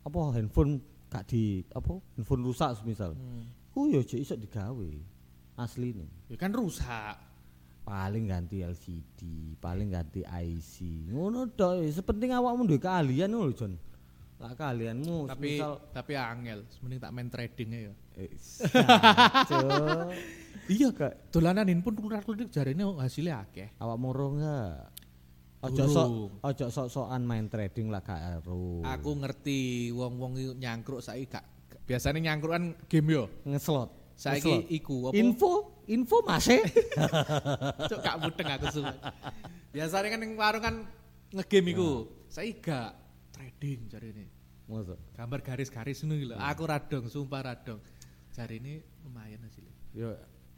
apa 0.04 0.20
handphone 0.36 0.84
gak 1.08 1.32
di 1.32 1.64
apa 1.72 1.96
handphone 2.20 2.44
rusak 2.44 2.76
semisal. 2.76 3.16
Hmm. 3.16 3.48
Ku 3.72 3.88
yo 3.88 4.04
jek 4.04 4.20
iso 4.20 4.36
digawe. 4.36 4.90
Asline. 5.56 6.04
Ya 6.28 6.36
kan 6.36 6.52
rusak. 6.52 7.16
Paling 7.84 8.24
ganti 8.32 8.64
LCD, 8.64 9.20
paling 9.60 9.92
ganti 9.92 10.24
IC. 10.24 10.74
Ngono 11.12 11.52
tok, 11.52 11.84
sepenting 11.92 12.32
awakmu 12.32 12.64
duwe 12.64 12.80
keahlian 12.80 13.28
ngono 13.28 13.52
lho, 13.52 13.54
Jon. 13.54 13.72
Lah 14.40 14.52
keahlianmu 14.56 15.30
Tapi 15.30 15.60
semisal 15.60 15.72
tapi 15.94 16.12
angel, 16.16 16.64
mending 16.80 17.00
tak 17.00 17.12
main 17.14 17.28
tradingnya 17.28 17.78
ya. 17.88 17.92
eh. 18.18 18.30
Iya 20.64 20.96
kak. 20.96 21.28
Dolanan 21.28 21.68
handphone 21.68 21.92
klurak-klurik 22.00 22.48
jarine 22.48 22.88
hasilnya 22.96 23.44
akeh. 23.44 23.68
awakmu 23.76 24.08
ro 24.16 24.26
enggak? 24.32 24.88
Ojo 25.64 25.84
sok 25.88 26.08
ojo 26.40 26.66
sok-sokan 26.68 27.24
main 27.24 27.48
trading 27.48 27.88
lah 27.92 28.00
gak 28.00 28.40
ero. 28.40 28.80
Aku 28.84 29.16
ngerti 29.16 29.92
wong-wong 29.92 30.56
nyangkruk 30.60 31.00
saiki 31.00 31.28
gak 31.28 31.44
biasanya 31.84 32.32
nyangkruk 32.32 32.52
kan 32.52 32.64
game 32.88 33.08
yo. 33.12 33.24
ngeslot. 33.44 33.92
Saiki 34.16 34.72
iku 34.72 35.10
apa? 35.10 35.16
info, 35.16 35.73
info 35.86 36.24
masih. 36.24 36.60
Cuk 37.90 38.00
gak 38.00 38.16
mudeng 38.20 38.48
aku 38.48 38.66
suwe. 38.70 38.94
Biasanya 39.70 40.08
kan 40.14 40.20
ning 40.22 40.32
warung 40.34 40.62
kan 40.62 40.74
ngegame 41.30 41.70
iku. 41.72 41.90
Saiki 42.30 42.60
gak 42.62 42.90
trading 43.30 43.86
jarine. 43.90 44.24
Masa? 44.64 44.96
Gambar 45.12 45.40
garis-garis 45.44 46.00
ngono 46.02 46.14
iki 46.16 46.26
lho. 46.30 46.36
Aku 46.40 46.62
radong, 46.64 47.04
sumpah 47.06 47.40
radong. 47.52 47.80
Jarine 48.32 48.80
lumayan 49.04 49.40
hasilnya. 49.44 49.74
Yo 49.92 50.10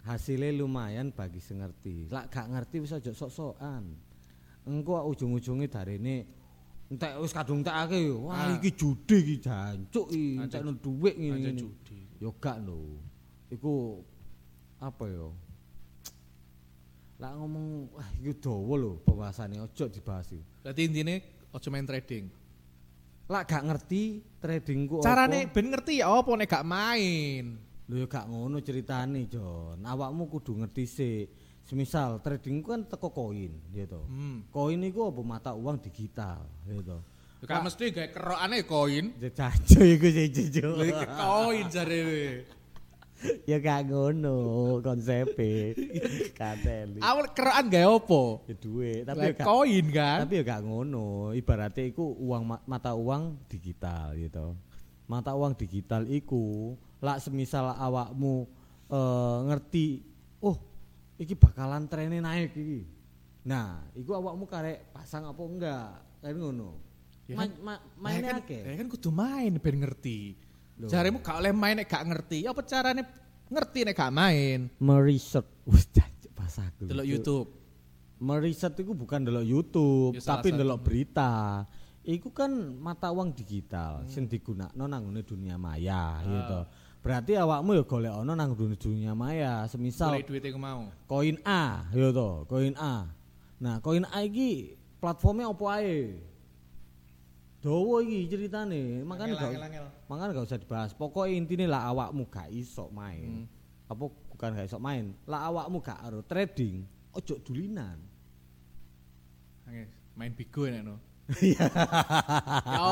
hasilnya 0.06 0.54
lumayan 0.54 1.11
bagi 1.11 1.42
sing 1.42 1.59
ngerti. 1.59 2.06
Lah 2.09 2.30
gak 2.30 2.47
ngerti 2.47 2.76
wis 2.80 2.95
aja 2.95 3.11
sok-sokan. 3.11 3.85
Engko 4.66 4.99
ujung-ujungnya 5.11 5.66
darene 5.66 6.16
entek 6.87 7.18
wis 7.18 7.35
kadung 7.35 7.66
entekake 7.66 7.99
yo. 8.06 8.30
Wah 8.30 8.47
Ah. 8.47 8.54
iki 8.54 8.71
judi 8.78 9.16
iki 9.26 9.37
jancuk 9.42 10.06
iki, 10.14 10.38
entekno 10.38 10.71
dhuwit 10.78 11.14
ngene. 11.18 11.50
judi. 11.59 11.99
Yo 12.23 12.30
gak 12.38 12.62
lho. 12.62 13.02
Iku 13.50 14.00
apa 14.80 15.04
yo? 15.09 15.33
Lah 17.16 17.33
ngomong 17.33 17.97
wah 17.97 18.09
iki 18.21 18.37
dawa 18.37 18.75
lho 18.76 18.92
pembahasannya 19.09 19.64
ojo 19.64 19.85
dibahas 19.88 20.28
iki. 20.37 20.45
Berarti 20.61 20.80
intine 20.85 21.14
aja 21.49 21.68
main 21.73 21.88
trading. 21.88 22.28
Lah 23.26 23.42
gak 23.42 23.64
ngerti 23.64 24.23
trading 24.38 24.87
ku 24.87 25.00
Carane 25.00 25.49
apa. 25.49 25.52
ben 25.56 25.66
ngerti 25.73 26.04
ya 26.04 26.12
apa 26.12 26.30
nek 26.37 26.47
gak 26.47 26.66
main. 26.68 27.45
Lho 27.88 27.97
ya 28.04 28.06
gak 28.06 28.28
ngono 28.28 28.61
ceritane, 28.61 29.25
Jon. 29.30 29.80
Awakmu 29.80 30.28
kudu 30.28 30.61
ngerti 30.61 30.85
sih. 30.85 31.16
Semisal 31.66 32.23
trading 32.23 32.62
ku 32.62 32.71
kan 32.71 32.87
teko 32.87 33.11
koin, 33.11 33.50
gitu. 33.75 33.99
Hmm. 34.06 34.47
Koin 34.54 34.78
iku 34.87 35.11
apa 35.11 35.23
mata 35.26 35.50
uang 35.50 35.83
digital, 35.83 36.47
gitu. 36.62 37.02
Kan 37.42 37.66
mesti 37.66 37.90
gawe 37.90 38.09
kerokane 38.14 38.62
koin. 38.62 39.18
Jajajo 39.18 39.80
iku 39.99 40.06
sih 40.06 40.26
jujur. 40.30 40.78
Lha 40.78 41.02
koin 41.11 41.66
jarene. 41.66 42.47
ya 43.49 43.56
gak 43.56 43.88
ngono 43.88 44.37
konsepe. 44.80 45.73
Kateli. 46.32 47.00
Awal 47.00 47.26
apa? 47.28 48.23
Ya 48.44 48.54
duit, 48.54 49.02
tapi 49.02 49.18
Lah 49.18 49.26
ya 49.26 49.35
gak 49.35 49.46
koin 49.46 49.87
kan. 49.88 50.18
tapi 50.25 50.35
ya 50.37 50.42
gak 50.44 50.62
ngono. 50.62 51.32
Ibaratnya 51.32 51.85
iku 51.87 52.04
uang 52.16 52.42
ma- 52.44 52.64
mata 52.64 52.92
uang 52.92 53.40
digital 53.46 54.12
gitu. 54.14 54.52
Mata 55.06 55.32
uang 55.32 55.54
digital 55.54 56.04
iku 56.04 56.75
lak 56.99 57.20
semisal 57.20 57.73
awakmu 57.73 58.49
eh, 58.87 59.38
ngerti, 59.46 59.87
oh 60.38 60.56
iki 61.16 61.35
bakalan 61.35 61.87
trennya 61.87 62.20
naik 62.20 62.52
iki. 62.52 62.85
Nah, 63.46 63.78
iku 63.94 64.12
awakmu 64.12 64.44
karek 64.44 64.90
pasang 64.90 65.25
apa 65.25 65.40
enggak? 65.40 65.90
Kan 66.20 66.35
ngono. 66.35 66.82
Ya 67.26 67.35
Ma- 67.35 67.42
kan- 67.42 67.58
ma- 67.58 67.82
Ya 67.82 67.99
mainnya 67.99 68.30
kan, 68.38 68.42
akeh. 68.42 68.62
ya 68.62 68.75
kan 68.76 68.87
kudu 68.87 69.11
main 69.11 69.52
ben 69.56 69.76
ngerti. 69.80 70.38
Jaremu 70.85 71.25
gak 71.25 71.40
oleh 71.40 71.52
main 71.56 71.80
nek 71.80 71.88
gak 71.88 72.04
ngerti. 72.04 72.45
Apa 72.45 72.61
carane 72.61 73.02
ngerti 73.49 73.88
nek 73.88 73.97
gak 73.97 74.12
main? 74.12 74.68
Meriset. 74.76 75.47
Wis 75.64 75.88
bahasa 76.37 76.68
aku. 76.68 76.85
Delok. 76.87 77.07
YouTube. 77.09 77.48
Meriset 78.16 78.72
itu 78.81 78.96
bukan 78.96 79.29
delok 79.29 79.44
YouTube, 79.44 80.16
Ya, 80.16 80.24
tapi 80.24 80.48
delok 80.53 80.81
berita. 80.88 81.64
Iku 82.07 82.31
kan 82.31 82.48
mata 82.79 83.11
uang 83.11 83.35
digital 83.35 84.07
sing 84.07 84.31
digunakno 84.31 84.87
nang 84.87 85.11
dunia 85.27 85.59
maya 85.59 86.22
gitu. 86.22 86.59
Berarti 87.03 87.35
awakmu 87.35 87.77
ya 87.77 87.85
golek 87.87 88.14
ono 88.14 88.33
nang 88.35 88.55
dunia, 88.55 88.79
dunia 88.79 89.12
maya, 89.14 89.66
semisal 89.66 90.14
Golek 90.22 90.55
mau. 90.59 90.90
koin 91.07 91.38
A, 91.46 91.87
ya 91.94 92.11
to, 92.11 92.46
koin 92.50 92.74
A. 92.79 93.11
Nah, 93.62 93.79
koin 93.79 94.07
A 94.11 94.22
iki 94.27 94.74
platformnya 94.98 95.50
opo 95.50 95.70
ae? 95.70 96.18
Dawa 97.66 97.98
iki 97.98 98.31
ceritane, 98.31 99.02
makanya 99.02 99.35
gak 99.42 99.50
makanya 100.07 100.38
gak 100.38 100.46
usah 100.46 100.61
dibahas. 100.62 100.94
Pokoknya 100.94 101.35
intinya 101.35 101.66
lah 101.74 101.83
awakmu 101.90 102.31
gak 102.31 102.46
iso 102.55 102.87
main. 102.94 103.50
Apa 103.90 104.07
bukan 104.07 104.55
gak 104.55 104.70
iso 104.70 104.79
main? 104.79 105.11
Lah 105.26 105.50
awakmu 105.50 105.83
gak 105.83 105.98
aro 105.98 106.22
trading, 106.22 106.87
ojo 107.11 107.35
dulinan. 107.42 107.98
Main 110.14 110.31
bigo 110.38 110.70
nek 110.70 110.87
no. 110.87 111.02
ya 111.42 111.66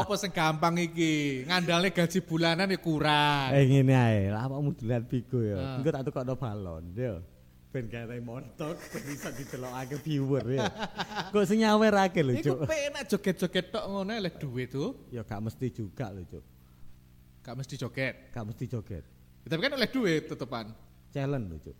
apa 0.02 0.10
sing 0.18 0.34
gampang 0.34 0.74
iki? 0.82 1.46
Ngandalne 1.46 1.94
gaji 1.94 2.18
bulanan 2.26 2.66
ya 2.66 2.78
kurang. 2.82 3.54
Eh 3.54 3.70
ngene 3.70 3.94
ae, 3.94 4.34
lah 4.34 4.50
awakmu 4.50 4.74
dulinan 4.74 5.06
bigo 5.06 5.38
ya. 5.38 5.54
Ah. 5.54 5.78
Engko 5.78 5.90
tak 5.94 6.02
tukokno 6.10 6.34
balon, 6.34 6.90
yo. 6.98 7.22
Ben 7.74 7.90
kare 7.90 8.22
montok 8.22 8.78
ben 8.94 9.02
iso 9.10 9.34
didelokake 9.34 9.98
viewer 9.98 10.46
ya. 10.46 10.70
Kok 11.34 11.42
sing 11.42 11.58
nyawerake 11.58 12.22
lho, 12.22 12.38
Iku 12.38 12.54
Cuk. 12.54 12.70
penak 12.70 13.04
joget-joget 13.10 13.66
tok 13.74 13.84
ngono 13.90 14.14
lek 14.14 14.38
duit 14.38 14.70
tuh. 14.70 14.94
Ya 15.10 15.26
gak 15.26 15.42
mesti 15.42 15.74
juga 15.74 16.14
lho, 16.14 16.22
Cuk. 16.22 16.44
Gak 17.42 17.54
mesti 17.58 17.74
joget. 17.74 18.30
Gak 18.30 18.44
mesti 18.46 18.64
joget. 18.70 19.02
Ya, 19.42 19.46
Tapi 19.50 19.60
kan 19.66 19.74
oleh 19.74 19.90
duit 19.90 20.22
tetepan. 20.30 20.70
Challenge 21.10 21.46
lho, 21.50 21.58
Cuk. 21.66 21.76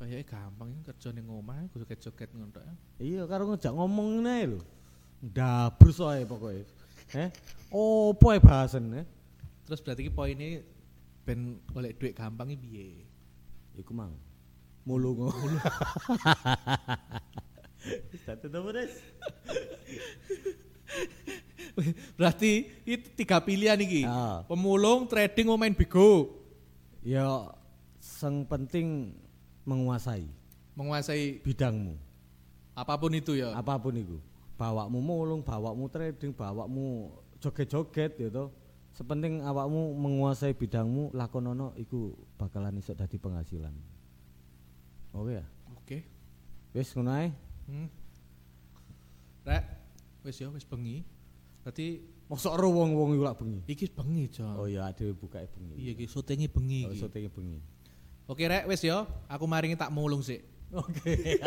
Kayaknya 0.00 0.26
gampang 0.26 0.68
ini 0.74 0.82
kerja 0.82 1.08
ning 1.14 1.26
omah 1.30 1.58
iku 1.70 1.86
joget-joget 1.86 2.28
ngono 2.34 2.50
tok. 2.50 2.64
ya. 2.66 2.74
Iya, 2.98 3.22
karo 3.30 3.46
ngejak 3.46 3.70
ngomong 3.70 4.06
ngene 4.18 4.32
ae 4.34 4.46
lho. 4.50 4.60
Ndabrus 5.22 6.02
ae 6.02 6.26
pokoke. 6.26 6.66
Eh, 7.14 7.30
opo 7.70 8.26
ae 8.34 8.42
bahasan 8.42 8.90
eh? 8.98 9.06
Terus 9.62 9.78
berarti 9.86 10.02
ki 10.02 10.10
poinnya 10.10 10.66
ben 11.22 11.62
oleh 11.78 11.94
duit 11.94 12.10
gampang 12.10 12.50
iki 12.50 12.58
piye? 12.58 12.86
Iku 13.78 13.94
mang. 13.94 14.10
Mulung. 14.90 15.30
Mulung. 15.30 15.30
Satu 18.26 18.50
nomor 18.50 18.74
des. 18.74 18.90
Berarti 22.18 22.66
itu 22.82 23.06
tiga 23.14 23.38
pilihan 23.38 23.78
iki. 23.78 24.02
Ah. 24.02 24.42
Pemulung, 24.50 25.06
trading, 25.06 25.46
mau 25.46 25.56
main 25.56 25.72
bigo. 25.72 26.34
Ya 27.00 27.48
sing 27.96 28.44
penting 28.44 29.16
menguasai 29.64 30.28
Menguasai 30.76 31.40
bidangmu. 31.40 31.96
apa 32.76 32.96
pun 32.96 33.12
itu 33.12 33.36
ya. 33.36 33.52
Apa 33.56 33.76
pun 33.76 33.96
itu. 33.96 34.16
Bawakmu 34.56 35.00
mulung, 35.00 35.40
bawakmu 35.40 35.88
trading, 35.88 36.32
bawakmu 36.32 37.12
joget-joget 37.40 38.16
gitu. 38.16 38.52
Sepenting 38.92 39.40
awakmu 39.44 39.96
menguasai 39.96 40.52
bidangmu, 40.52 41.12
lakonono 41.16 41.72
iku 41.76 42.12
bakalan 42.36 42.80
iso 42.80 42.92
dadi 42.92 43.16
penghasilan. 43.16 43.72
Oke 45.10 45.32
ya. 45.36 45.44
Oke. 45.74 45.98
Wis 46.70 46.94
ngono 46.94 47.10
ae. 47.12 47.28
Hmm. 47.66 47.88
Rek, 49.42 49.64
wis 50.22 50.36
ya 50.38 50.48
wis 50.50 50.64
bengi. 50.64 51.02
Berarti 51.62 51.86
Mosok 52.30 52.54
ro 52.54 52.70
wong-wong 52.70 53.18
iku 53.18 53.24
lak 53.26 53.42
bengi. 53.42 53.58
iki 53.66 53.90
bengi, 53.90 54.30
Jon. 54.30 54.54
Oh 54.54 54.70
iya, 54.70 54.86
dhewe 54.94 55.18
bukae 55.18 55.50
bengi. 55.50 55.74
Iya 55.82 55.90
iki 55.98 56.06
syutinge 56.06 56.46
bengi 56.46 56.86
Oh, 56.86 56.94
iki. 56.94 57.02
syutingnya 57.02 57.26
bengi. 57.26 57.58
Oke, 58.30 58.46
Rek, 58.46 58.70
wis 58.70 58.86
ya. 58.86 59.02
Aku 59.26 59.50
maringi 59.50 59.74
tak 59.74 59.90
mulung 59.90 60.22
sik. 60.22 60.46
Oke. 60.70 61.42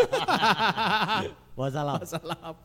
Wassalam. 1.59 2.03
Salam. 2.03 2.55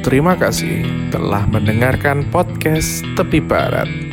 Terima 0.00 0.34
kasih 0.36 0.84
telah 1.08 1.44
mendengarkan 1.48 2.28
podcast 2.28 3.04
Tepi 3.16 3.40
Barat. 3.40 4.09